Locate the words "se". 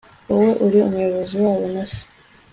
1.91-2.01